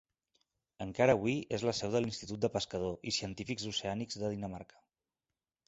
Encara 0.85 1.15
avui 1.17 1.35
és 1.57 1.65
la 1.69 1.73
seu 1.81 1.91
de 1.97 2.01
l'Institut 2.01 2.43
de 2.47 2.51
Pescador 2.57 2.97
i 3.11 3.15
Científics 3.21 3.69
Oceànics 3.75 4.21
de 4.25 4.35
Dinamarca. 4.35 4.85